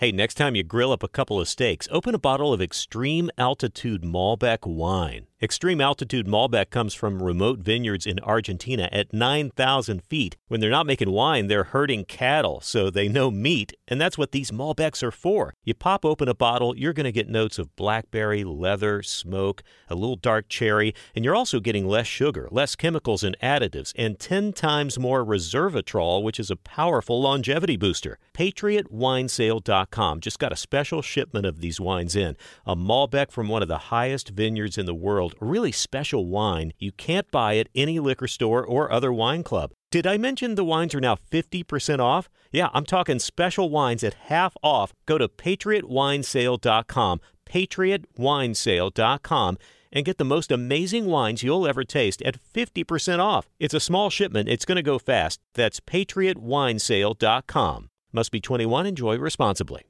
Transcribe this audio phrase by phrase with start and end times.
[0.00, 3.30] Hey, next time you grill up a couple of steaks, open a bottle of Extreme
[3.36, 5.26] Altitude Malbec wine.
[5.42, 10.36] Extreme altitude Malbec comes from remote vineyards in Argentina at 9,000 feet.
[10.48, 14.32] When they're not making wine, they're herding cattle, so they know meat, and that's what
[14.32, 15.54] these Malbecs are for.
[15.64, 19.94] You pop open a bottle, you're going to get notes of blackberry, leather, smoke, a
[19.94, 24.52] little dark cherry, and you're also getting less sugar, less chemicals and additives, and 10
[24.52, 28.18] times more resveratrol, which is a powerful longevity booster.
[28.34, 32.36] PatriotWinesale.com just got a special shipment of these wines in.
[32.66, 36.72] A Malbec from one of the highest vineyards in the world a really special wine
[36.78, 39.72] you can't buy at any liquor store or other wine club.
[39.90, 42.30] Did I mention the wines are now 50% off?
[42.52, 44.92] Yeah, I'm talking special wines at half off.
[45.06, 49.58] Go to patriotwinesale.com, patriotwinesale.com,
[49.92, 53.48] and get the most amazing wines you'll ever taste at 50% off.
[53.58, 55.40] It's a small shipment, it's going to go fast.
[55.54, 57.90] That's patriotwinesale.com.
[58.12, 58.86] Must be 21.
[58.86, 59.89] Enjoy responsibly.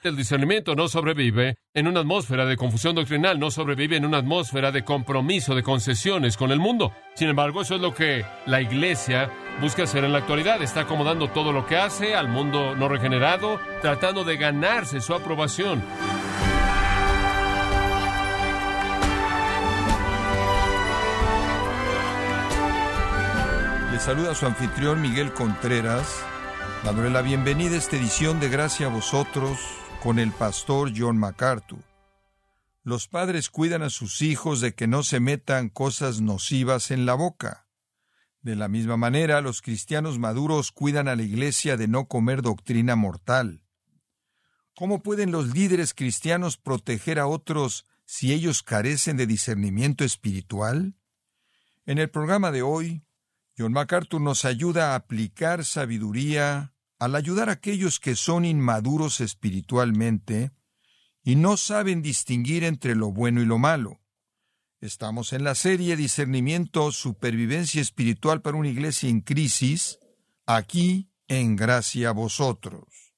[0.00, 4.70] El discernimiento no sobrevive en una atmósfera de confusión doctrinal, no sobrevive en una atmósfera
[4.70, 6.92] de compromiso, de concesiones con el mundo.
[7.16, 9.28] Sin embargo, eso es lo que la iglesia
[9.60, 10.62] busca hacer en la actualidad.
[10.62, 15.82] Está acomodando todo lo que hace al mundo no regenerado, tratando de ganarse su aprobación.
[23.90, 26.24] Le saluda su anfitrión Miguel Contreras,
[26.84, 29.58] dándole la bienvenida a esta edición de Gracia a vosotros
[30.02, 31.82] con el pastor John MacArthur.
[32.84, 37.14] Los padres cuidan a sus hijos de que no se metan cosas nocivas en la
[37.14, 37.66] boca.
[38.40, 42.94] De la misma manera, los cristianos maduros cuidan a la iglesia de no comer doctrina
[42.96, 43.64] mortal.
[44.74, 50.94] ¿Cómo pueden los líderes cristianos proteger a otros si ellos carecen de discernimiento espiritual?
[51.84, 53.02] En el programa de hoy,
[53.58, 60.50] John MacArthur nos ayuda a aplicar sabiduría al ayudar a aquellos que son inmaduros espiritualmente
[61.22, 64.00] y no saben distinguir entre lo bueno y lo malo.
[64.80, 69.98] Estamos en la serie Discernimiento, Supervivencia Espiritual para una Iglesia en Crisis,
[70.46, 73.08] aquí en Gracia a Vosotros.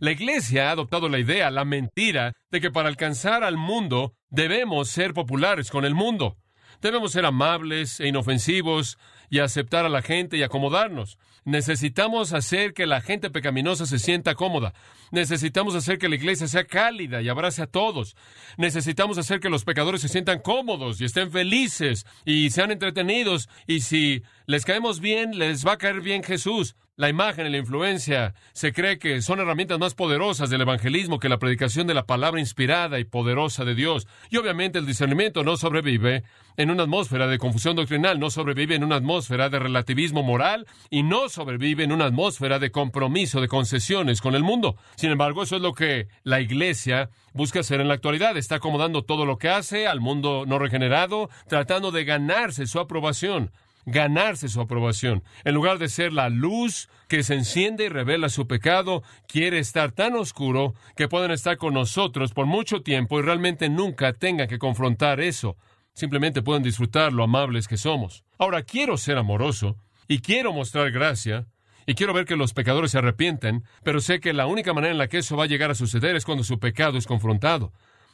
[0.00, 4.90] La iglesia ha adoptado la idea, la mentira, de que para alcanzar al mundo debemos
[4.90, 6.38] ser populares con el mundo.
[6.80, 8.98] Debemos ser amables e inofensivos
[9.30, 11.18] y aceptar a la gente y acomodarnos.
[11.44, 14.74] Necesitamos hacer que la gente pecaminosa se sienta cómoda.
[15.10, 18.16] Necesitamos hacer que la iglesia sea cálida y abrace a todos.
[18.56, 23.48] Necesitamos hacer que los pecadores se sientan cómodos y estén felices y sean entretenidos.
[23.66, 26.76] Y si les caemos bien, les va a caer bien Jesús.
[26.98, 31.28] La imagen y la influencia se cree que son herramientas más poderosas del evangelismo que
[31.28, 34.08] la predicación de la palabra inspirada y poderosa de Dios.
[34.30, 36.24] Y obviamente el discernimiento no sobrevive
[36.58, 41.04] en una atmósfera de confusión doctrinal, no sobrevive en una atmósfera de relativismo moral y
[41.04, 44.76] no sobrevive en una atmósfera de compromiso, de concesiones con el mundo.
[44.96, 48.36] Sin embargo, eso es lo que la Iglesia busca hacer en la actualidad.
[48.36, 53.52] Está acomodando todo lo que hace al mundo no regenerado, tratando de ganarse su aprobación
[53.90, 55.22] ganarse su aprobación.
[55.44, 59.92] En lugar de ser la luz que se enciende y revela su pecado, quiere estar
[59.92, 64.58] tan oscuro que pueden estar con nosotros por mucho tiempo y realmente nunca tengan que
[64.58, 65.56] confrontar eso.
[65.98, 68.22] Simplemente pueden disfrutar lo amables que somos.
[68.38, 69.74] Ahora quiero ser amoroso
[70.06, 71.48] y quiero mostrar gracia
[71.88, 74.98] y quiero ver que los pecadores se arrepienten, pero sé que la única manera en
[74.98, 77.72] la que eso va a llegar a suceder es cuando su pecado es confrontado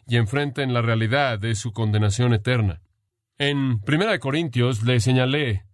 [0.09, 2.81] y enfrenten la realidad de su condenación eterna.
[3.37, 5.67] En Primera Corintios le señalé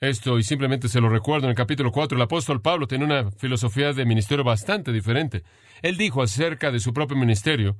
[0.00, 2.16] esto y simplemente se lo recuerdo en el capítulo 4.
[2.16, 5.42] El apóstol Pablo tiene una filosofía de ministerio bastante diferente.
[5.82, 7.76] Él dijo acerca de su propio ministerio,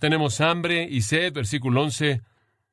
[0.00, 2.22] tenemos hambre y sed, versículo 11,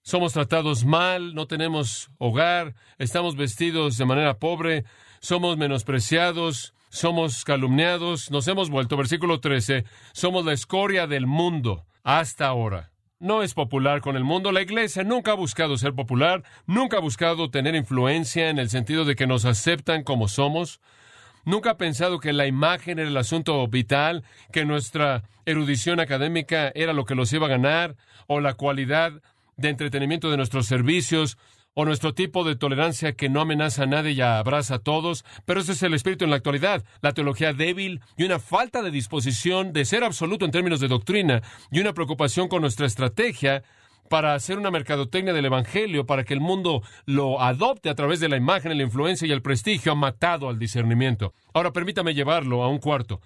[0.07, 4.85] somos tratados mal, no tenemos hogar, estamos vestidos de manera pobre,
[5.19, 9.83] somos menospreciados, somos calumniados, nos hemos vuelto, versículo 13,
[10.13, 14.51] somos la escoria del mundo hasta ahora no es popular con el mundo.
[14.51, 19.05] La iglesia nunca ha buscado ser popular, nunca ha buscado tener influencia en el sentido
[19.05, 20.79] de que nos aceptan como somos.
[21.43, 26.93] Nunca ha pensado que la imagen era el asunto vital, que nuestra erudición académica era
[26.93, 27.95] lo que los iba a ganar,
[28.27, 29.13] o la cualidad
[29.57, 31.37] de entretenimiento de nuestros servicios,
[31.79, 35.59] o nuestro tipo de tolerancia que no amenaza a nadie y abraza a todos, pero
[35.59, 39.73] ese es el espíritu en la actualidad, la teología débil y una falta de disposición
[39.73, 43.61] de ser absoluto en términos de doctrina y una preocupación con nuestra estrategia
[44.09, 48.29] para hacer una mercadotecnia del Evangelio, para que el mundo lo adopte a través de
[48.29, 51.35] la imagen, la influencia y el prestigio, ha matado al discernimiento.
[51.53, 53.21] Ahora permítame llevarlo a un cuarto.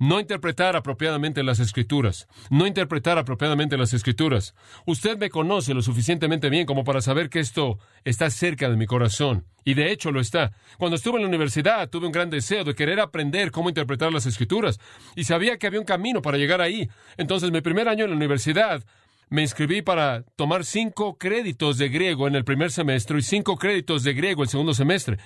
[0.00, 2.28] No interpretar apropiadamente las escrituras.
[2.50, 4.54] No interpretar apropiadamente las escrituras.
[4.86, 8.86] Usted me conoce lo suficientemente bien como para saber que esto está cerca de mi
[8.86, 9.44] corazón.
[9.64, 10.52] Y de hecho lo está.
[10.78, 14.26] Cuando estuve en la universidad tuve un gran deseo de querer aprender cómo interpretar las
[14.26, 14.78] escrituras.
[15.16, 16.88] Y sabía que había un camino para llegar ahí.
[17.16, 18.84] Entonces mi primer año en la universidad
[19.30, 24.04] me inscribí para tomar cinco créditos de griego en el primer semestre y cinco créditos
[24.04, 25.18] de griego el segundo semestre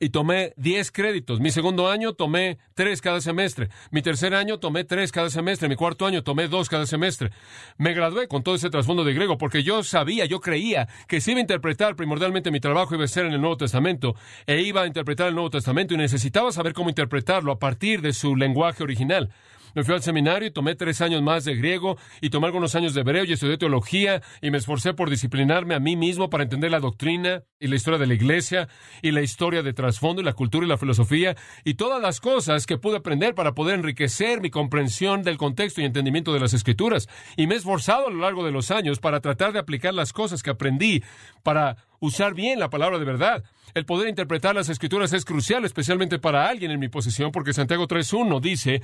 [0.00, 1.40] y tomé 10 créditos.
[1.40, 3.68] Mi segundo año tomé 3 cada semestre.
[3.90, 5.68] Mi tercer año tomé 3 cada semestre.
[5.68, 7.30] Mi cuarto año tomé 2 cada semestre.
[7.76, 11.32] Me gradué con todo ese trasfondo de griego porque yo sabía, yo creía que si
[11.32, 14.16] iba a interpretar primordialmente mi trabajo iba a ser en el Nuevo Testamento
[14.46, 18.14] e iba a interpretar el Nuevo Testamento y necesitaba saber cómo interpretarlo a partir de
[18.14, 19.30] su lenguaje original.
[19.74, 22.94] Me fui al seminario y tomé tres años más de griego y tomé algunos años
[22.94, 26.70] de hebreo y estudié teología y me esforcé por disciplinarme a mí mismo para entender
[26.70, 28.68] la doctrina y la historia de la iglesia
[29.02, 32.66] y la historia de trasfondo y la cultura y la filosofía y todas las cosas
[32.66, 37.08] que pude aprender para poder enriquecer mi comprensión del contexto y entendimiento de las escrituras.
[37.36, 40.12] Y me he esforzado a lo largo de los años para tratar de aplicar las
[40.12, 41.02] cosas que aprendí
[41.42, 43.44] para usar bien la palabra de verdad.
[43.74, 47.86] El poder interpretar las escrituras es crucial, especialmente para alguien en mi posición, porque Santiago
[47.86, 48.82] 3.1 dice,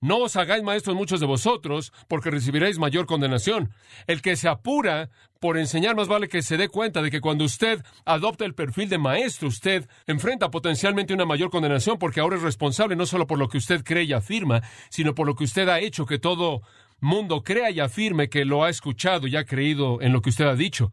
[0.00, 3.72] no os hagáis maestros muchos de vosotros, porque recibiréis mayor condenación.
[4.06, 5.10] El que se apura
[5.40, 8.88] por enseñar más vale que se dé cuenta de que cuando usted adopta el perfil
[8.88, 13.38] de maestro, usted enfrenta potencialmente una mayor condenación, porque ahora es responsable no solo por
[13.38, 16.62] lo que usted cree y afirma, sino por lo que usted ha hecho que todo
[17.00, 20.46] mundo crea y afirme que lo ha escuchado y ha creído en lo que usted
[20.46, 20.92] ha dicho.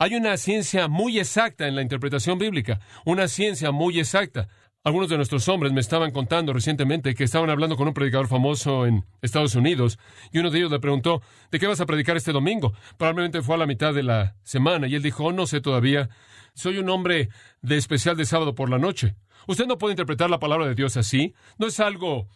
[0.00, 4.48] Hay una ciencia muy exacta en la interpretación bíblica, una ciencia muy exacta.
[4.84, 8.86] Algunos de nuestros hombres me estaban contando recientemente que estaban hablando con un predicador famoso
[8.86, 9.98] en Estados Unidos
[10.30, 11.20] y uno de ellos le preguntó,
[11.50, 12.72] ¿de qué vas a predicar este domingo?
[12.96, 16.08] Probablemente fue a la mitad de la semana y él dijo, no sé todavía,
[16.54, 17.28] soy un hombre
[17.60, 19.16] de especial de sábado por la noche.
[19.48, 22.28] Usted no puede interpretar la palabra de Dios así, no es algo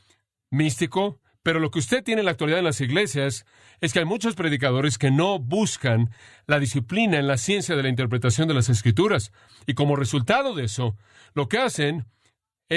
[0.50, 3.46] místico, pero lo que usted tiene en la actualidad en las iglesias
[3.80, 6.10] es que hay muchos predicadores que no buscan
[6.46, 9.32] la disciplina en la ciencia de la interpretación de las escrituras.
[9.66, 10.96] Y como resultado de eso,
[11.34, 12.06] lo que hacen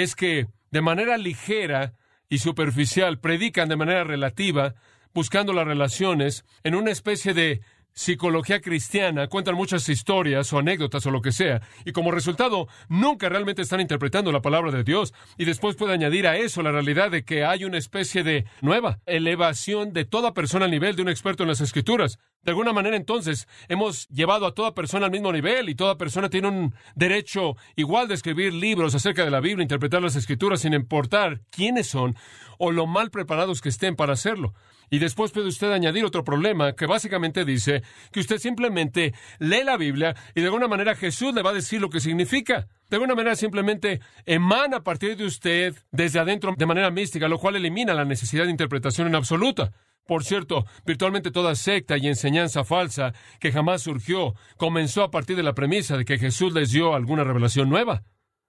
[0.02, 1.94] es que de manera ligera
[2.28, 4.74] y superficial predican de manera relativa,
[5.14, 7.62] buscando las relaciones en una especie de
[7.96, 13.30] psicología cristiana, cuentan muchas historias o anécdotas o lo que sea, y como resultado nunca
[13.30, 17.10] realmente están interpretando la palabra de Dios, y después puede añadir a eso la realidad
[17.10, 21.08] de que hay una especie de nueva elevación de toda persona al nivel de un
[21.08, 22.18] experto en las escrituras.
[22.42, 26.28] De alguna manera entonces hemos llevado a toda persona al mismo nivel y toda persona
[26.28, 30.74] tiene un derecho igual de escribir libros acerca de la Biblia, interpretar las escrituras sin
[30.74, 32.14] importar quiénes son
[32.58, 34.54] o lo mal preparados que estén para hacerlo.
[34.90, 39.76] Y después puede usted añadir otro problema que básicamente dice que usted simplemente lee la
[39.76, 42.68] Biblia y de alguna manera Jesús le va a decir lo que significa.
[42.88, 47.38] De alguna manera simplemente emana a partir de usted desde adentro de manera mística, lo
[47.38, 49.72] cual elimina la necesidad de interpretación en absoluta.
[50.06, 55.42] Por cierto, virtualmente toda secta y enseñanza falsa que jamás surgió comenzó a partir de
[55.42, 58.04] la premisa de que Jesús les dio alguna revelación nueva.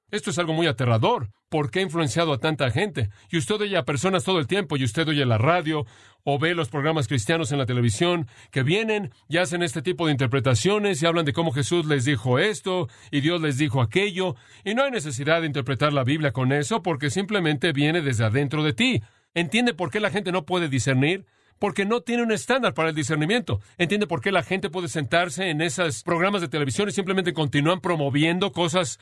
[0.09, 1.31] Esto es algo muy aterrador.
[1.49, 3.09] ¿Por qué ha influenciado a tanta gente?
[3.29, 5.85] Y usted oye a personas todo el tiempo, y usted oye la radio,
[6.23, 10.13] o ve los programas cristianos en la televisión, que vienen y hacen este tipo de
[10.13, 14.75] interpretaciones y hablan de cómo Jesús les dijo esto y Dios les dijo aquello, y
[14.75, 18.71] no hay necesidad de interpretar la Biblia con eso porque simplemente viene desde adentro de
[18.71, 19.01] ti.
[19.33, 21.25] ¿Entiende por qué la gente no puede discernir?
[21.59, 23.61] porque no tiene un estándar para el discernimiento.
[23.79, 27.81] ¿Entiende por qué la gente puede sentarse en esos programas de televisión y simplemente continúan
[27.81, 28.99] promoviendo cosas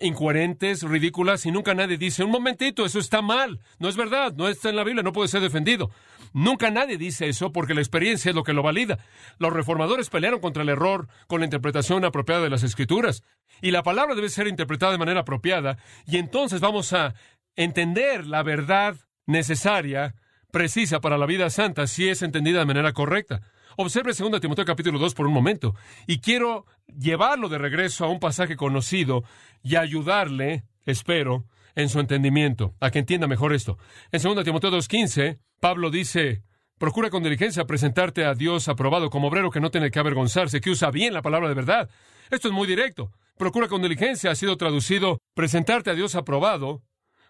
[0.00, 4.48] incoherentes, ridículas, y nunca nadie dice, un momentito, eso está mal, no es verdad, no
[4.48, 5.90] está en la Biblia, no puede ser defendido.
[6.32, 8.98] Nunca nadie dice eso porque la experiencia es lo que lo valida.
[9.38, 13.24] Los reformadores pelearon contra el error con la interpretación apropiada de las escrituras,
[13.60, 17.14] y la palabra debe ser interpretada de manera apropiada, y entonces vamos a
[17.56, 20.14] entender la verdad necesaria,
[20.52, 23.42] precisa para la vida santa, si es entendida de manera correcta.
[23.76, 25.74] Observe 2 Timoteo capítulo 2 por un momento.
[26.08, 29.24] Y quiero llevarlo de regreso a un pasaje conocido
[29.62, 33.78] y ayudarle, espero, en su entendimiento, a que entienda mejor esto.
[34.10, 36.42] En 2 Timoteo 2.15, Pablo dice,
[36.78, 40.70] procura con diligencia presentarte a Dios aprobado como obrero que no tiene que avergonzarse, que
[40.70, 41.88] usa bien la palabra de verdad.
[42.30, 43.12] Esto es muy directo.
[43.36, 46.82] Procura con diligencia ha sido traducido presentarte a Dios aprobado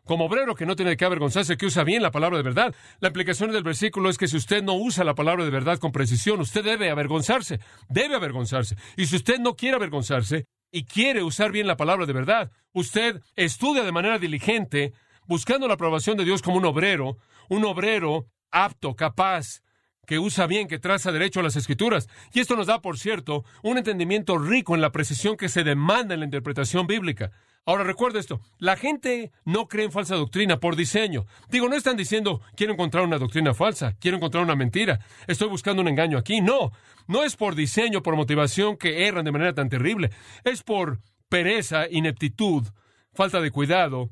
[0.08, 2.74] como obrero que no tiene que avergonzarse, que usa bien la palabra de verdad.
[2.98, 5.92] La implicación del versículo es que si usted no usa la palabra de verdad con
[5.92, 8.76] precisión, usted debe avergonzarse, debe avergonzarse.
[8.96, 13.20] Y si usted no quiere avergonzarse y quiere usar bien la palabra de verdad, usted
[13.36, 14.94] estudia de manera diligente,
[15.26, 17.18] buscando la aprobación de Dios como un obrero,
[17.50, 19.60] un obrero apto, capaz,
[20.06, 22.08] que usa bien, que traza derecho a las escrituras.
[22.32, 26.14] Y esto nos da, por cierto, un entendimiento rico en la precisión que se demanda
[26.14, 27.30] en la interpretación bíblica.
[27.68, 31.26] Ahora recuerda esto, la gente no cree en falsa doctrina por diseño.
[31.50, 35.82] Digo, no están diciendo, quiero encontrar una doctrina falsa, quiero encontrar una mentira, estoy buscando
[35.82, 36.40] un engaño aquí.
[36.40, 36.72] No,
[37.08, 40.10] no es por diseño, por motivación que erran de manera tan terrible.
[40.44, 42.66] Es por pereza, ineptitud,
[43.12, 44.08] falta de cuidado,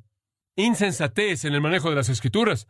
[0.55, 2.69] insensatez en el manejo de las escrituras.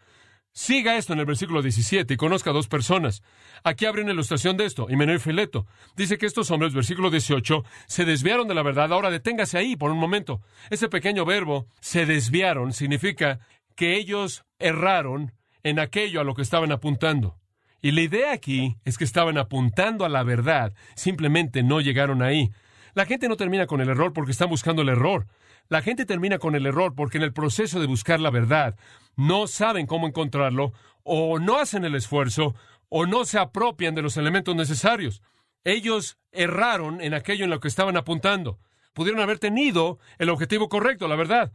[0.56, 3.22] Siga esto en el versículo 17 y conozca a dos personas.
[3.62, 5.66] Aquí abre una ilustración de esto, y y Fileto.
[5.98, 8.90] Dice que estos hombres, versículo 18, se desviaron de la verdad.
[8.90, 10.40] Ahora deténgase ahí por un momento.
[10.70, 13.38] Ese pequeño verbo, se desviaron, significa
[13.75, 17.36] que ellos erraron en aquello a lo que estaban apuntando.
[17.82, 22.50] Y la idea aquí es que estaban apuntando a la verdad, simplemente no llegaron ahí.
[22.94, 25.26] La gente no termina con el error porque están buscando el error.
[25.68, 28.76] La gente termina con el error porque en el proceso de buscar la verdad
[29.16, 32.54] no saben cómo encontrarlo, o no hacen el esfuerzo,
[32.88, 35.23] o no se apropian de los elementos necesarios.
[35.64, 38.58] Ellos erraron en aquello en lo que estaban apuntando.
[38.92, 41.52] Pudieron haber tenido el objetivo correcto, la verdad,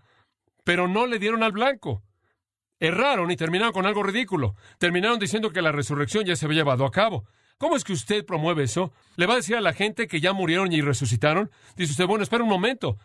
[0.64, 2.04] pero no le dieron al blanco.
[2.80, 4.56] Erraron y terminaron con algo ridículo.
[4.80, 7.26] Terminaron diciendo que la resurrección ya se había llevado a cabo.
[7.58, 8.92] ¿Cómo es que usted promueve eso?
[9.18, 11.52] ¿Le va a decir a la gente que ya murieron y resucitaron?
[11.76, 12.98] Dice usted, bueno, espera un momento.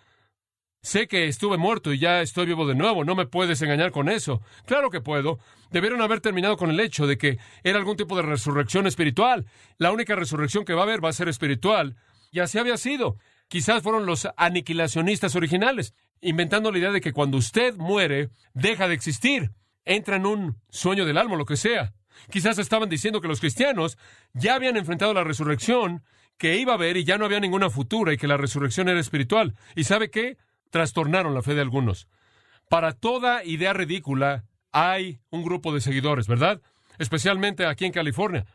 [0.83, 4.09] Sé que estuve muerto y ya estoy vivo de nuevo, no me puedes engañar con
[4.09, 4.41] eso.
[4.67, 5.39] Claro que puedo.
[5.71, 9.47] Debieron haber terminado con el hecho de que era algún tipo de resurrección espiritual.
[9.79, 11.97] La única resurrección que va a haber va a ser espiritual.
[12.31, 13.17] Y así había sido.
[13.49, 18.95] Quizás fueron los aniquilacionistas originales, inventando la idea de que cuando usted muere, deja de
[18.95, 19.53] existir.
[19.85, 21.95] Entra en un sueño del alma, lo que sea.
[22.31, 23.99] Quizás estaban diciendo que los cristianos
[24.33, 26.03] ya habían enfrentado la resurrección,
[26.39, 29.01] que iba a haber y ya no había ninguna futura y que la resurrección era
[29.01, 29.55] espiritual.
[29.75, 30.37] ¿Y sabe qué?
[30.71, 32.09] Trastornaron la fe de algunos.
[32.69, 36.61] Para toda idea ridícula hay un grupo de seguidores, ¿verdad?
[36.99, 38.47] Especialmente aquí en California.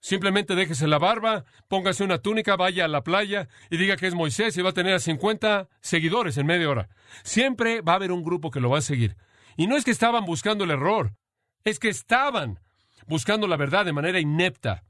[0.00, 4.14] Simplemente déjese la barba, póngase una túnica, vaya a la playa y diga que es
[4.14, 6.88] Moisés y va a tener a 50 seguidores en media hora.
[7.22, 9.16] Siempre va a haber un grupo que lo va a seguir.
[9.56, 11.14] Y no es que estaban buscando el error,
[11.62, 12.58] es que estaban
[13.06, 14.82] buscando la verdad de manera inepta,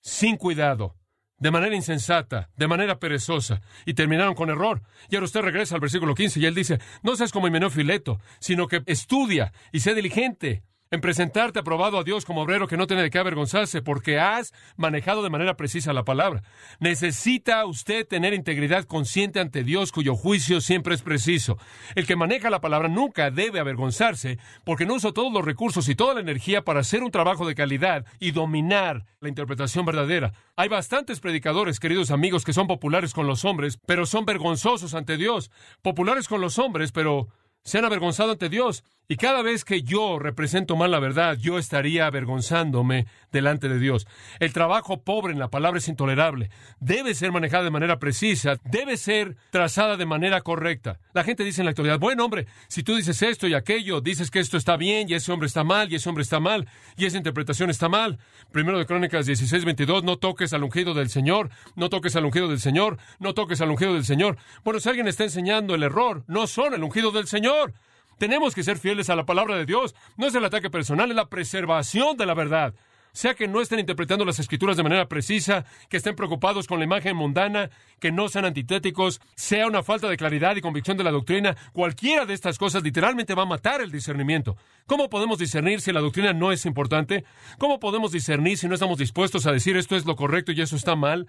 [0.00, 0.94] sin cuidado,
[1.38, 4.82] de manera insensata, de manera perezosa, y terminaron con error.
[5.10, 8.20] Y ahora usted regresa al versículo 15 y él dice, no seas como Himeneo Fileto,
[8.38, 12.86] sino que estudia y sé diligente en presentarte aprobado a Dios como obrero que no
[12.86, 16.42] tiene de qué avergonzarse, porque has manejado de manera precisa la palabra.
[16.78, 21.58] Necesita usted tener integridad consciente ante Dios, cuyo juicio siempre es preciso.
[21.94, 25.94] El que maneja la palabra nunca debe avergonzarse, porque no usa todos los recursos y
[25.94, 30.32] toda la energía para hacer un trabajo de calidad y dominar la interpretación verdadera.
[30.56, 35.16] Hay bastantes predicadores, queridos amigos, que son populares con los hombres, pero son vergonzosos ante
[35.16, 35.50] Dios.
[35.82, 37.28] Populares con los hombres, pero
[37.64, 38.84] se han avergonzado ante Dios.
[39.06, 44.06] Y cada vez que yo represento mal la verdad, yo estaría avergonzándome delante de Dios.
[44.40, 46.48] El trabajo pobre en la palabra es intolerable.
[46.80, 51.00] Debe ser manejada de manera precisa, debe ser trazada de manera correcta.
[51.12, 54.30] La gente dice en la actualidad, bueno hombre, si tú dices esto y aquello, dices
[54.30, 57.04] que esto está bien y ese hombre está mal y ese hombre está mal y
[57.04, 58.18] esa interpretación está mal.
[58.52, 62.48] Primero de Crónicas 16, 22, no toques al ungido del Señor, no toques al ungido
[62.48, 64.38] del Señor, no toques al ungido del Señor.
[64.64, 67.74] Bueno, si alguien está enseñando el error, no son el ungido del Señor.
[68.18, 69.94] Tenemos que ser fieles a la palabra de Dios.
[70.16, 72.74] No es el ataque personal, es la preservación de la verdad.
[73.12, 76.84] Sea que no estén interpretando las escrituras de manera precisa, que estén preocupados con la
[76.84, 81.12] imagen mundana, que no sean antitéticos, sea una falta de claridad y convicción de la
[81.12, 84.56] doctrina, cualquiera de estas cosas literalmente va a matar el discernimiento.
[84.86, 87.24] ¿Cómo podemos discernir si la doctrina no es importante?
[87.58, 90.74] ¿Cómo podemos discernir si no estamos dispuestos a decir esto es lo correcto y eso
[90.74, 91.28] está mal?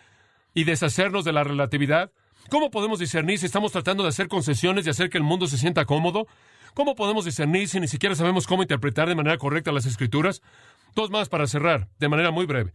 [0.55, 2.11] Y deshacernos de la relatividad?
[2.49, 5.59] ¿Cómo podemos discernir si estamos tratando de hacer concesiones y hacer que el mundo se
[5.59, 6.25] sienta cómodo?
[6.75, 10.41] ¿Cómo podemos discernir si ni siquiera sabemos cómo interpretar de manera correcta las escrituras?
[10.94, 12.74] Dos más para cerrar, de manera muy breve.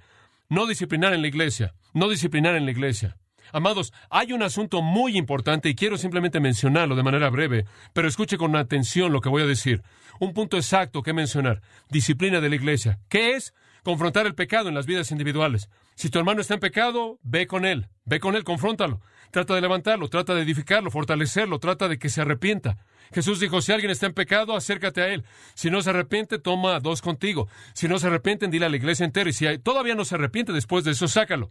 [0.48, 3.18] No disciplinar en la iglesia, no disciplinar en la iglesia.
[3.52, 8.38] Amados, hay un asunto muy importante y quiero simplemente mencionarlo de manera breve, pero escuche
[8.38, 9.82] con atención lo que voy a decir.
[10.18, 11.60] Un punto exacto que mencionar.
[11.90, 13.00] Disciplina de la iglesia.
[13.10, 13.52] ¿Qué es?
[13.82, 15.68] Confrontar el pecado en las vidas individuales.
[15.94, 19.02] Si tu hermano está en pecado, ve con él, ve con él, confróntalo.
[19.30, 22.78] Trata de levantarlo, trata de edificarlo, fortalecerlo, trata de que se arrepienta.
[23.12, 25.24] Jesús dijo, si alguien está en pecado, acércate a él.
[25.54, 27.48] Si no se arrepiente, toma dos contigo.
[27.74, 29.30] Si no se arrepienten, dile a la iglesia entera.
[29.30, 31.50] Y si todavía no se arrepiente después de eso, sácalo.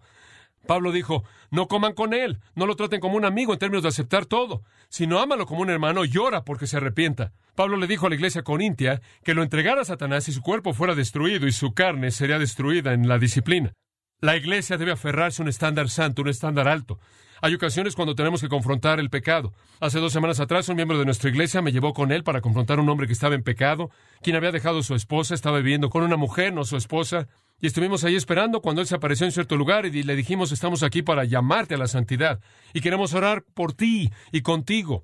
[0.66, 3.90] Pablo dijo, no coman con él, no lo traten como un amigo en términos de
[3.90, 7.32] aceptar todo, sino ámalo como un hermano y ora porque se arrepienta.
[7.56, 10.74] Pablo le dijo a la iglesia corintia que lo entregara a Satanás y su cuerpo
[10.74, 13.74] fuera destruido y su carne sería destruida en la disciplina.
[14.22, 17.00] La iglesia debe aferrarse a un estándar santo, un estándar alto.
[17.42, 19.54] Hay ocasiones cuando tenemos que confrontar el pecado.
[19.80, 22.80] Hace dos semanas atrás un miembro de nuestra iglesia me llevó con él para confrontar
[22.80, 23.90] a un hombre que estaba en pecado,
[24.22, 27.28] quien había dejado a su esposa, estaba viviendo con una mujer, no su esposa,
[27.62, 30.84] y estuvimos ahí esperando cuando él se apareció en cierto lugar y le dijimos, estamos
[30.84, 32.40] aquí para llamarte a la santidad
[32.74, 35.04] y queremos orar por ti y contigo.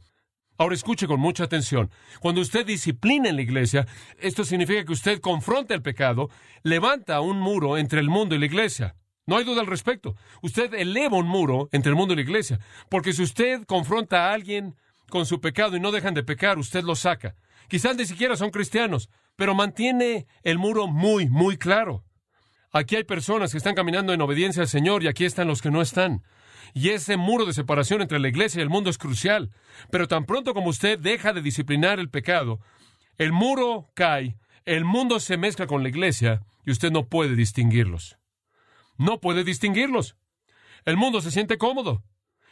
[0.57, 1.91] Ahora escuche con mucha atención.
[2.21, 3.87] Cuando usted disciplina en la iglesia,
[4.19, 6.29] esto significa que usted confronta el pecado,
[6.63, 8.95] levanta un muro entre el mundo y la iglesia.
[9.27, 10.15] No hay duda al respecto.
[10.43, 14.33] Usted eleva un muro entre el mundo y la iglesia, porque si usted confronta a
[14.33, 14.75] alguien
[15.09, 17.35] con su pecado y no dejan de pecar, usted lo saca.
[17.67, 22.03] Quizás ni siquiera son cristianos, pero mantiene el muro muy, muy claro.
[22.71, 25.71] Aquí hay personas que están caminando en obediencia al Señor y aquí están los que
[25.71, 26.21] no están.
[26.75, 29.49] Y ese muro de separación entre la iglesia y el mundo es crucial.
[29.89, 32.59] Pero tan pronto como usted deja de disciplinar el pecado,
[33.17, 38.17] el muro cae, el mundo se mezcla con la iglesia y usted no puede distinguirlos
[38.97, 40.15] no puede distinguirlos.
[40.85, 42.03] El mundo se siente cómodo.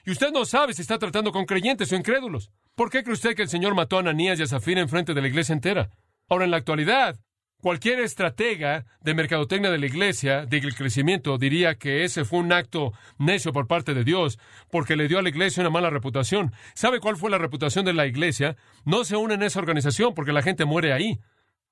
[0.05, 2.51] Y usted no sabe si está tratando con creyentes o incrédulos.
[2.75, 5.13] ¿Por qué cree usted que el Señor mató a Ananías y a Zafira en frente
[5.13, 5.89] de la iglesia entera?
[6.27, 7.19] Ahora, en la actualidad,
[7.61, 12.91] cualquier estratega de mercadotecnia de la iglesia, de crecimiento, diría que ese fue un acto
[13.17, 14.37] necio por parte de Dios,
[14.69, 16.51] porque le dio a la iglesia una mala reputación.
[16.73, 18.57] ¿Sabe cuál fue la reputación de la iglesia?
[18.83, 21.21] No se une en esa organización porque la gente muere ahí.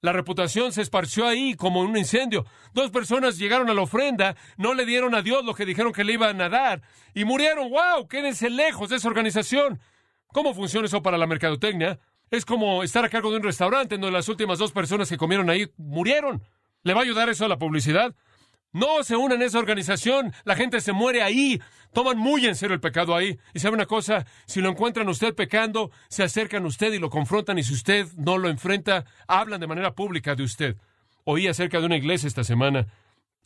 [0.02, 2.46] La reputación se esparció ahí como un incendio.
[2.74, 6.04] Dos personas llegaron a la ofrenda, no le dieron a Dios lo que dijeron que
[6.04, 6.82] le iban a dar
[7.14, 7.70] y murieron.
[7.70, 8.08] ¡Wow!
[8.08, 9.80] Quédense lejos de esa organización.
[10.28, 12.00] ¿Cómo funciona eso para la mercadotecnia?
[12.32, 15.18] Es como estar a cargo de un restaurante en donde las últimas dos personas que
[15.18, 16.42] comieron ahí murieron.
[16.82, 18.16] ¿Le va a ayudar eso a la publicidad?
[18.74, 20.34] No se unen a esa organización.
[20.46, 21.62] La gente se muere ahí.
[21.94, 23.38] Toman muy en serio el pecado ahí.
[23.54, 27.10] Y sabe una cosa, si lo encuentran usted pecando, se acercan a usted y lo
[27.10, 30.78] confrontan y si usted no lo enfrenta, hablan de manera pública de usted.
[31.26, 32.88] Oí acerca de una iglesia esta semana.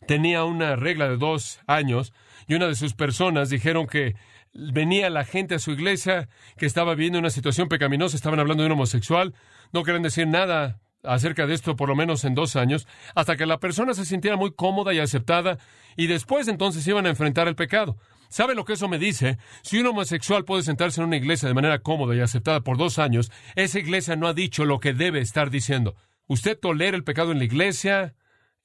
[0.06, 2.12] Tenía una regla de dos años
[2.46, 4.14] y una de sus personas dijeron que
[4.52, 8.68] venía la gente a su iglesia que estaba viviendo una situación pecaminosa, estaban hablando de
[8.68, 9.34] un homosexual,
[9.72, 13.46] no querían decir nada acerca de esto por lo menos en dos años, hasta que
[13.46, 15.58] la persona se sintiera muy cómoda y aceptada,
[15.96, 17.96] y después entonces iban a enfrentar el pecado.
[18.28, 19.38] ¿Sabe lo que eso me dice?
[19.62, 22.98] Si un homosexual puede sentarse en una iglesia de manera cómoda y aceptada por dos
[22.98, 25.94] años, esa iglesia no ha dicho lo que debe estar diciendo.
[26.26, 28.14] Usted tolera el pecado en la iglesia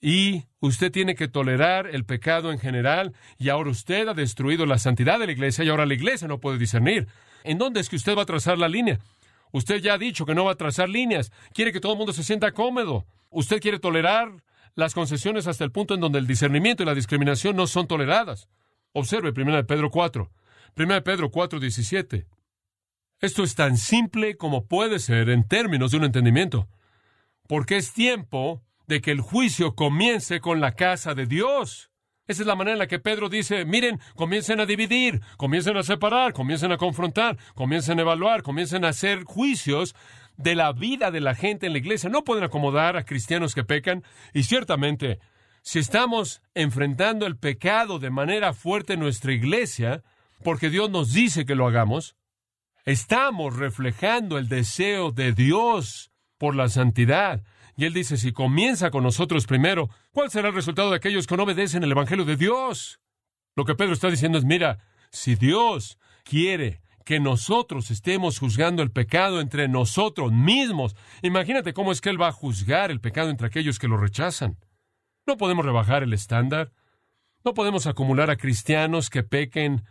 [0.01, 4.80] y usted tiene que tolerar el pecado en general y ahora usted ha destruido la
[4.80, 7.08] santidad de la iglesia y ahora la iglesia no puede discernir.
[7.43, 8.99] ¿En dónde es que usted va a trazar la línea?
[9.51, 11.31] Usted ya ha dicho que no va a trazar líneas.
[11.53, 13.05] Quiere que todo el mundo se sienta cómodo.
[13.29, 14.43] Usted quiere tolerar
[14.75, 18.47] las concesiones hasta el punto en donde el discernimiento y la discriminación no son toleradas.
[18.93, 20.31] Observe 1 Pedro 4.
[20.77, 22.25] 1 Pedro 4, 17.
[23.19, 26.67] Esto es tan simple como puede ser en términos de un entendimiento.
[27.47, 31.90] Porque es tiempo de que el juicio comience con la casa de Dios.
[32.27, 35.84] Esa es la manera en la que Pedro dice, miren, comiencen a dividir, comiencen a
[35.84, 39.95] separar, comiencen a confrontar, comiencen a evaluar, comiencen a hacer juicios
[40.38, 42.10] de la vida de la gente en la iglesia.
[42.10, 44.03] No pueden acomodar a cristianos que pecan
[44.34, 45.19] y ciertamente,
[45.62, 50.03] si estamos enfrentando el pecado de manera fuerte en nuestra iglesia,
[50.43, 52.15] porque Dios nos dice que lo hagamos,
[52.86, 57.43] estamos reflejando el deseo de Dios por la santidad.
[57.82, 61.36] Y él dice, si comienza con nosotros primero, ¿cuál será el resultado de aquellos que
[61.36, 63.00] no obedecen el Evangelio de Dios?
[63.56, 68.91] Lo que Pedro está diciendo es, mira, si Dios quiere que nosotros estemos juzgando el
[68.91, 73.48] pecado entre nosotros mismos, imagínate cómo es que Él va a juzgar el pecado entre
[73.48, 74.60] aquellos que lo rechazan.
[75.26, 76.74] No podemos rebajar el estándar.
[77.44, 79.86] No podemos acumular a cristianos que pequen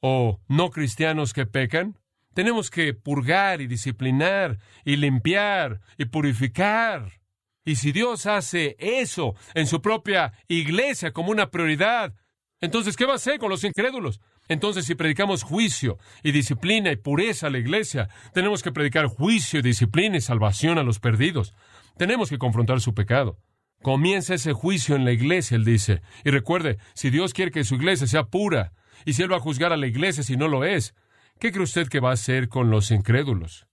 [0.00, 1.98] o no cristianos que pecan.
[2.34, 7.20] Tenemos que purgar y disciplinar y limpiar y purificar.
[7.64, 12.14] Y si Dios hace eso en su propia iglesia como una prioridad,
[12.60, 14.20] entonces, ¿qué va a hacer con los incrédulos?
[14.48, 19.62] Entonces, si predicamos juicio y disciplina y pureza a la iglesia, tenemos que predicar juicio,
[19.62, 21.54] disciplina y salvación a los perdidos.
[21.96, 23.38] Tenemos que confrontar su pecado.
[23.82, 26.02] Comienza ese juicio en la iglesia, él dice.
[26.22, 28.72] Y recuerde, si Dios quiere que su iglesia sea pura,
[29.04, 30.94] y si Él va a juzgar a la iglesia si no lo es,
[31.40, 33.66] ¿Qué cree usted que va a hacer con los incrédulos?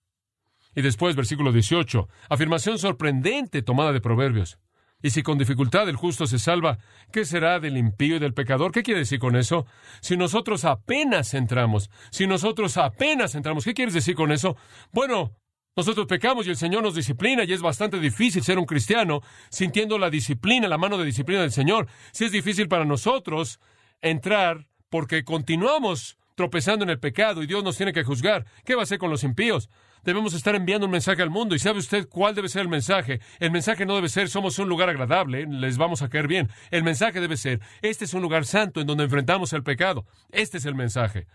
[0.74, 4.58] Y después, versículo 18, afirmación sorprendente tomada de Proverbios.
[5.02, 6.80] Y si con dificultad el justo se salva,
[7.12, 8.72] ¿qué será del impío y del pecador?
[8.72, 9.66] ¿Qué quiere decir con eso?
[10.00, 14.56] Si nosotros apenas entramos, si nosotros apenas entramos, ¿qué quieres decir con eso?
[14.94, 15.36] Bueno,
[15.76, 20.00] nosotros pecamos y el Señor nos disciplina y es bastante difícil ser un cristiano sintiendo
[20.00, 21.88] la disciplina, la mano de disciplina del Señor.
[22.14, 23.60] Si es difícil para nosotros
[24.02, 28.46] entrar porque continuamos tropezando en el pecado y Dios nos tiene que juzgar.
[28.64, 29.72] ¿Qué va a hacer con los impíos?
[30.04, 31.56] Debemos estar enviando un mensaje al mundo.
[31.56, 33.20] ¿Y sabe usted cuál debe ser el mensaje?
[33.40, 36.48] El mensaje no debe ser somos un lugar agradable, les vamos a caer bien.
[36.70, 40.06] El mensaje debe ser este es un lugar santo en donde enfrentamos el pecado.
[40.30, 41.26] Este es el mensaje.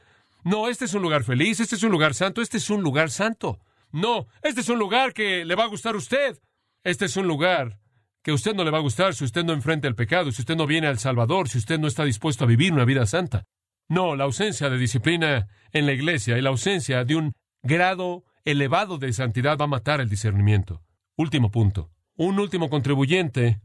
[0.45, 3.11] No, este es un lugar feliz, este es un lugar santo, este es un lugar
[3.11, 3.59] santo.
[3.91, 6.39] No, este es un lugar que le va a gustar a usted.
[6.85, 7.81] Este es un lugar
[8.23, 10.43] que a usted no le va a gustar si usted no enfrenta el pecado, si
[10.43, 13.47] usted no viene al Salvador, si usted no está dispuesto a vivir una vida santa.
[13.93, 18.97] No, la ausencia de disciplina en la iglesia y la ausencia de un grado elevado
[18.97, 20.81] de santidad va a matar el discernimiento.
[21.15, 21.91] Último punto.
[22.17, 23.61] Un último contribuyente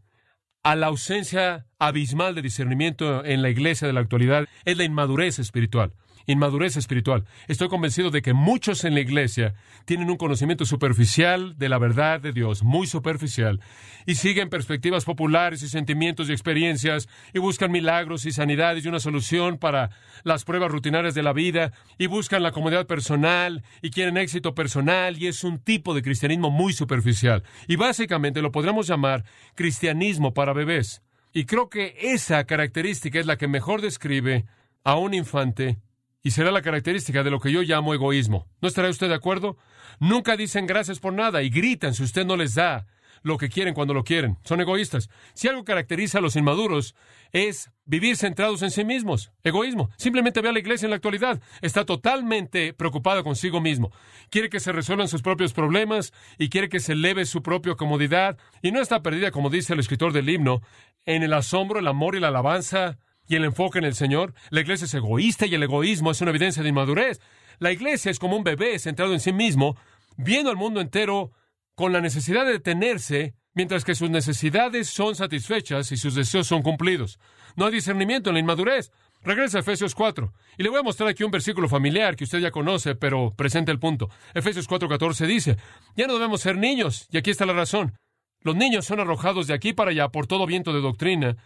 [0.63, 5.39] a la ausencia abismal de discernimiento en la iglesia de la actualidad es la inmadurez
[5.39, 5.93] espiritual
[6.27, 7.25] inmadurez espiritual.
[7.47, 12.19] Estoy convencido de que muchos en la iglesia tienen un conocimiento superficial de la verdad
[12.19, 13.61] de Dios, muy superficial,
[14.05, 18.99] y siguen perspectivas populares y sentimientos y experiencias, y buscan milagros y sanidades y una
[18.99, 19.89] solución para
[20.23, 25.17] las pruebas rutinarias de la vida, y buscan la comodidad personal, y quieren éxito personal,
[25.17, 27.43] y es un tipo de cristianismo muy superficial.
[27.67, 29.23] Y básicamente lo podríamos llamar
[29.55, 31.01] cristianismo para bebés.
[31.33, 34.45] Y creo que esa característica es la que mejor describe
[34.83, 35.77] a un infante
[36.23, 38.47] y será la característica de lo que yo llamo egoísmo.
[38.61, 39.57] ¿No estará usted de acuerdo?
[39.99, 42.85] Nunca dicen gracias por nada y gritan si usted no les da
[43.23, 44.37] lo que quieren cuando lo quieren.
[44.43, 45.09] Son egoístas.
[45.33, 46.95] Si algo caracteriza a los inmaduros
[47.31, 49.31] es vivir centrados en sí mismos.
[49.43, 49.89] Egoísmo.
[49.97, 51.41] Simplemente ve a la iglesia en la actualidad.
[51.61, 53.91] Está totalmente preocupada consigo mismo.
[54.29, 58.37] Quiere que se resuelvan sus propios problemas y quiere que se eleve su propia comodidad.
[58.61, 60.61] Y no está perdida, como dice el escritor del himno,
[61.05, 62.97] en el asombro, el amor y la alabanza
[63.27, 64.33] y el enfoque en el Señor.
[64.49, 67.19] La iglesia es egoísta y el egoísmo es una evidencia de inmadurez.
[67.59, 69.77] La iglesia es como un bebé centrado en sí mismo,
[70.15, 71.31] viendo al mundo entero
[71.75, 76.61] con la necesidad de detenerse, mientras que sus necesidades son satisfechas y sus deseos son
[76.61, 77.19] cumplidos.
[77.55, 78.91] No hay discernimiento en la inmadurez.
[79.23, 80.31] Regresa a Efesios 4.
[80.57, 83.71] Y le voy a mostrar aquí un versículo familiar que usted ya conoce, pero presenta
[83.71, 84.09] el punto.
[84.33, 85.57] Efesios 4:14 dice,
[85.95, 87.97] ya no debemos ser niños, y aquí está la razón.
[88.41, 91.37] Los niños son arrojados de aquí para allá por todo viento de doctrina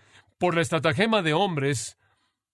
[0.42, 2.00] por la estratagema de hombres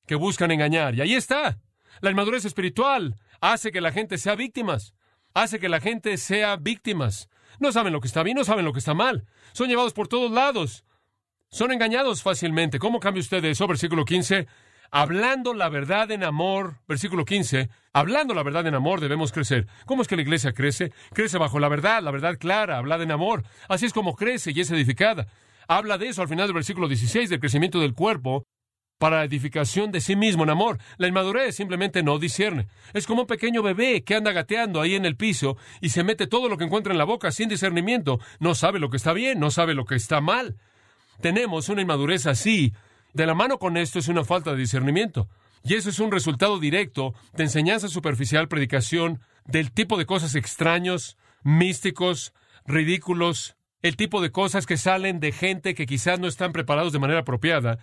[0.06, 0.94] que buscan engañar.
[0.94, 1.58] Y ahí está.
[2.02, 4.94] La inmadurez espiritual hace que la gente sea víctimas.
[5.34, 7.30] Hace que la gente sea víctimas.
[7.60, 9.26] No saben lo que está bien, no saben lo que está mal.
[9.54, 10.84] Son llevados por todos lados.
[11.50, 12.78] Son engañados fácilmente.
[12.78, 13.66] ¿Cómo cambia usted eso?
[13.68, 14.48] Versículo 15.
[14.92, 16.80] Hablando la verdad en amor.
[16.90, 17.70] Versículo 15.
[17.94, 19.66] Hablando la verdad en amor debemos crecer.
[19.86, 20.92] ¿Cómo es que la iglesia crece?
[21.14, 23.46] Crece bajo la verdad, la verdad clara, hablada en amor.
[23.70, 25.28] Así es como crece y es edificada
[25.68, 28.46] habla de eso al final del versículo 16, del crecimiento del cuerpo
[28.98, 30.80] para la edificación de sí mismo en amor.
[30.98, 32.68] La inmadurez simplemente no discierne.
[32.94, 36.28] Es como un pequeño bebé que anda gateando ahí en el piso y se mete
[36.28, 38.20] todo lo que encuentra en la boca sin discernimiento.
[38.40, 40.58] No sabe lo que está bien, no sabe lo que está mal.
[41.22, 42.74] Tenemos una inmadurez así.
[43.14, 45.28] De la mano con esto es una falta de discernimiento.
[45.64, 51.18] Y eso es un resultado directo de enseñanza superficial, predicación, del tipo de cosas extraños,
[51.44, 52.34] místicos,
[52.66, 57.00] ridículos, el tipo de cosas que salen de gente que quizás no están preparados de
[57.00, 57.80] manera apropiada.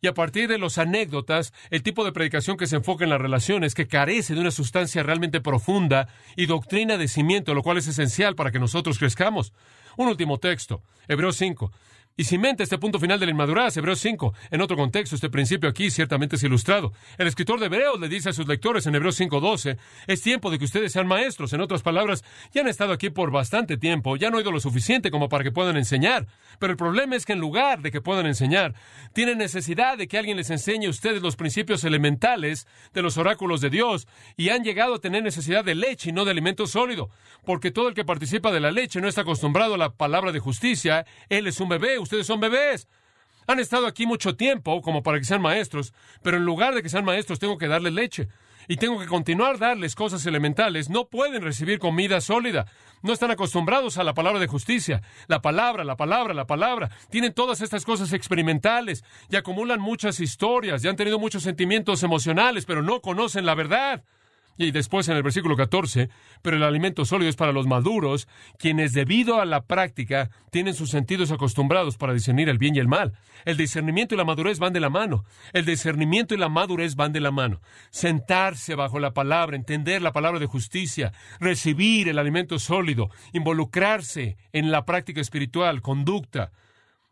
[0.00, 3.20] Y a partir de los anécdotas, el tipo de predicación que se enfoca en las
[3.20, 7.86] relaciones, que carece de una sustancia realmente profunda y doctrina de cimiento, lo cual es
[7.86, 9.54] esencial para que nosotros crezcamos.
[9.96, 11.72] Un último texto, Hebreos 5
[12.16, 14.34] y cimenta este punto final de la inmadurez, Hebreos 5.
[14.52, 16.92] En otro contexto, este principio aquí ciertamente es ilustrado.
[17.18, 20.60] El escritor de Hebreos le dice a sus lectores en Hebreos 5.12, es tiempo de
[20.60, 21.52] que ustedes sean maestros.
[21.52, 22.22] En otras palabras,
[22.52, 25.50] ya han estado aquí por bastante tiempo, ya han oído lo suficiente como para que
[25.50, 26.28] puedan enseñar.
[26.60, 28.74] Pero el problema es que en lugar de que puedan enseñar,
[29.12, 33.60] tienen necesidad de que alguien les enseñe a ustedes los principios elementales de los oráculos
[33.60, 37.10] de Dios y han llegado a tener necesidad de leche y no de alimento sólido.
[37.44, 40.38] Porque todo el que participa de la leche no está acostumbrado a la palabra de
[40.38, 42.88] justicia, él es un bebé ustedes son bebés.
[43.46, 46.88] Han estado aquí mucho tiempo como para que sean maestros, pero en lugar de que
[46.88, 48.28] sean maestros tengo que darles leche
[48.68, 50.88] y tengo que continuar darles cosas elementales.
[50.88, 52.66] No pueden recibir comida sólida.
[53.02, 55.02] No están acostumbrados a la palabra de justicia.
[55.26, 56.90] La palabra, la palabra, la palabra.
[57.10, 62.64] Tienen todas estas cosas experimentales y acumulan muchas historias y han tenido muchos sentimientos emocionales,
[62.64, 64.04] pero no conocen la verdad.
[64.56, 66.08] Y después en el versículo 14,
[66.42, 70.90] pero el alimento sólido es para los maduros, quienes debido a la práctica tienen sus
[70.90, 73.14] sentidos acostumbrados para discernir el bien y el mal.
[73.44, 75.24] El discernimiento y la madurez van de la mano.
[75.52, 77.60] El discernimiento y la madurez van de la mano.
[77.90, 84.70] Sentarse bajo la palabra, entender la palabra de justicia, recibir el alimento sólido, involucrarse en
[84.70, 86.52] la práctica espiritual, conducta.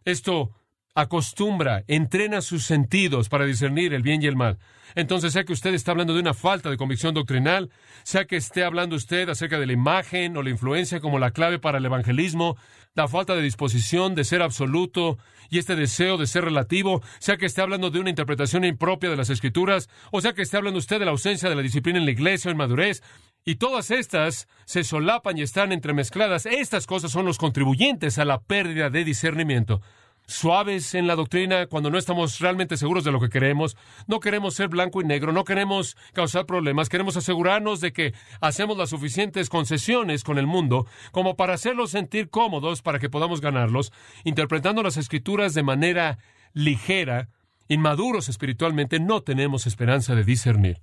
[0.05, 0.53] Esto
[0.95, 4.59] acostumbra, entrena sus sentidos para discernir el bien y el mal.
[4.95, 7.71] Entonces, sea que usted está hablando de una falta de convicción doctrinal,
[8.03, 11.59] sea que esté hablando usted acerca de la imagen o la influencia como la clave
[11.59, 12.57] para el evangelismo,
[12.95, 15.17] la falta de disposición de ser absoluto
[15.49, 19.17] y este deseo de ser relativo, sea que esté hablando de una interpretación impropia de
[19.17, 22.05] las escrituras, o sea que esté hablando usted de la ausencia de la disciplina en
[22.05, 23.03] la iglesia o en madurez,
[23.45, 26.47] y todas estas se solapan y están entremezcladas.
[26.47, 29.81] Estas cosas son los contribuyentes a la pérdida de discernimiento
[30.27, 33.77] suaves en la doctrina cuando no estamos realmente seguros de lo que queremos.
[34.07, 38.77] No queremos ser blanco y negro, no queremos causar problemas, queremos asegurarnos de que hacemos
[38.77, 43.93] las suficientes concesiones con el mundo como para hacerlos sentir cómodos para que podamos ganarlos,
[44.25, 46.19] interpretando las escrituras de manera
[46.53, 47.29] ligera,
[47.69, 50.81] inmaduros espiritualmente, no tenemos esperanza de discernir.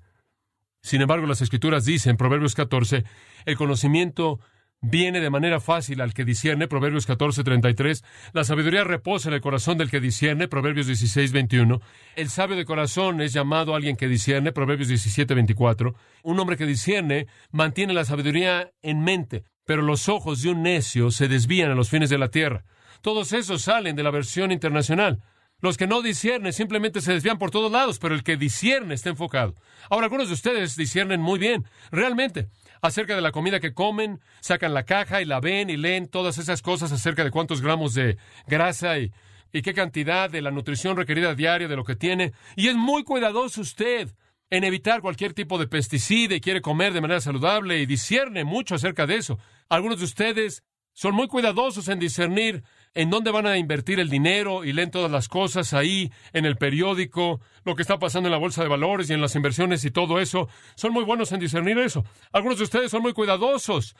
[0.81, 3.03] Sin embargo, las escrituras dicen, Proverbios 14,
[3.45, 4.39] el conocimiento
[4.81, 8.03] viene de manera fácil al que discierne, Proverbios 14:33.
[8.33, 11.81] La sabiduría reposa en el corazón del que discierne, Proverbios 16:21.
[12.15, 15.95] El sabio de corazón es llamado alguien que discierne, Proverbios 17:24.
[16.23, 21.11] Un hombre que discierne mantiene la sabiduría en mente, pero los ojos de un necio
[21.11, 22.63] se desvían a los fines de la tierra.
[23.01, 25.21] Todos esos salen de la versión internacional.
[25.61, 29.09] Los que no disciernen simplemente se desvían por todos lados, pero el que discierne está
[29.09, 29.55] enfocado.
[29.89, 32.47] Ahora, algunos de ustedes disciernen muy bien, realmente
[32.81, 36.37] acerca de la comida que comen, sacan la caja y la ven y leen todas
[36.37, 39.11] esas cosas acerca de cuántos gramos de grasa y,
[39.51, 42.33] qué cantidad de la nutrición requerida diaria de lo que tiene.
[42.55, 44.09] Y es muy cuidadoso usted
[44.51, 48.75] en evitar cualquier tipo de pesticida y quiere comer de manera saludable y discierne mucho
[48.75, 49.39] acerca de eso.
[49.67, 50.63] Algunos de ustedes
[50.93, 55.11] son muy cuidadosos en discernir en dónde van a invertir el dinero y leen todas
[55.11, 59.09] las cosas ahí en el periódico, lo que está pasando en la bolsa de valores
[59.09, 60.47] y en las inversiones y todo eso.
[60.75, 62.03] Son muy buenos en discernir eso.
[62.31, 63.95] Algunos de ustedes son muy cuidadosos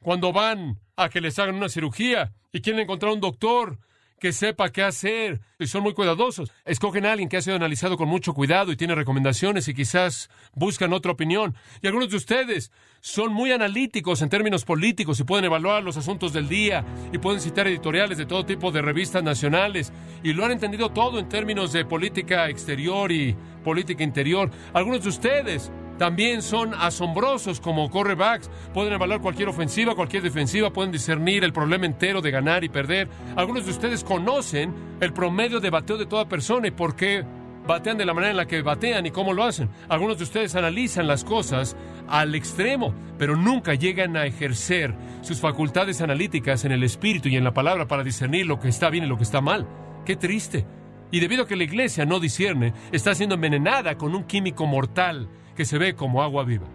[0.00, 3.78] cuando van a que les hagan una cirugía y quieren encontrar un doctor
[4.20, 6.52] que sepa qué hacer y son muy cuidadosos.
[6.64, 10.28] Escogen a alguien que ha sido analizado con mucho cuidado y tiene recomendaciones y quizás
[10.54, 11.56] buscan otra opinión.
[11.80, 16.34] Y algunos de ustedes son muy analíticos en términos políticos y pueden evaluar los asuntos
[16.34, 19.90] del día y pueden citar editoriales de todo tipo de revistas nacionales
[20.22, 24.50] y lo han entendido todo en términos de política exterior y política interior.
[24.74, 28.50] Algunos de ustedes también son asombrosos como correbacks.
[28.72, 33.06] Pueden evaluar cualquier ofensiva, cualquier defensiva, pueden discernir el problema entero de ganar y perder.
[33.36, 37.22] Algunos de ustedes conocen el promedio de bateo de toda persona y por qué
[37.66, 39.68] batean de la manera en la que batean y cómo lo hacen.
[39.90, 41.76] Algunos de ustedes analizan las cosas
[42.08, 47.44] al extremo, pero nunca llegan a ejercer sus facultades analíticas en el espíritu y en
[47.44, 49.68] la palabra para discernir lo que está bien y lo que está mal.
[50.06, 50.64] Qué triste.
[51.10, 55.28] Y debido a que la iglesia no discierne, está siendo envenenada con un químico mortal
[55.60, 56.66] que se ve como agua viva.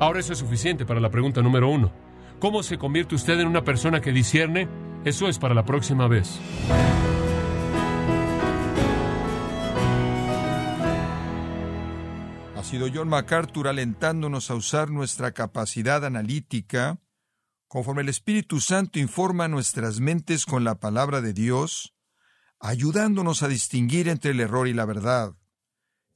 [0.00, 1.92] Ahora eso es suficiente para la pregunta número uno.
[2.38, 4.68] ¿Cómo se convierte usted en una persona que discierne?
[5.04, 6.40] Eso es para la próxima vez.
[12.56, 16.98] Ha sido John MacArthur alentándonos a usar nuestra capacidad analítica
[17.68, 21.94] conforme el Espíritu Santo informa nuestras mentes con la palabra de Dios,
[22.60, 25.34] ayudándonos a distinguir entre el error y la verdad.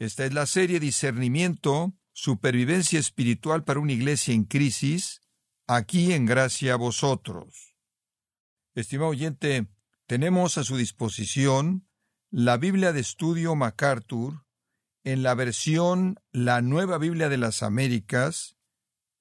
[0.01, 5.21] Esta es la serie Discernimiento, Supervivencia Espiritual para una Iglesia en Crisis,
[5.67, 7.77] aquí en Gracia a vosotros.
[8.75, 9.67] Estimado oyente,
[10.07, 11.87] tenemos a su disposición
[12.31, 14.47] la Biblia de Estudio MacArthur
[15.05, 18.57] en la versión La Nueva Biblia de las Américas,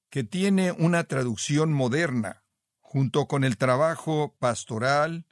[0.09, 2.45] que tiene una traducción moderna,
[2.79, 5.25] junto con el trabajo pastoral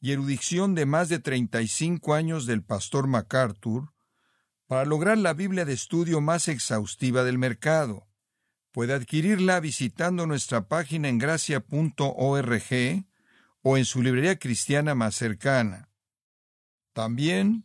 [0.00, 3.92] y erudición de más de 35 años del pastor MacArthur,
[4.70, 8.06] para lograr la Biblia de estudio más exhaustiva del mercado.
[8.70, 12.62] Puede adquirirla visitando nuestra página en gracia.org
[13.62, 15.88] o en su librería cristiana más cercana.
[16.92, 17.64] También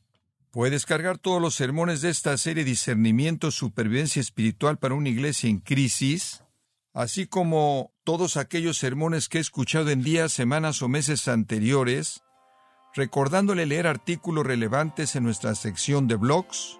[0.50, 5.60] puede descargar todos los sermones de esta serie Discernimiento, Supervivencia Espiritual para una Iglesia en
[5.60, 6.44] Crisis,
[6.92, 12.24] así como todos aquellos sermones que he escuchado en días, semanas o meses anteriores,
[12.96, 16.80] recordándole leer artículos relevantes en nuestra sección de blogs,